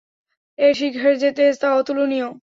[0.59, 2.27] এর শিখার যে তেজ, তা অতুলনীয়।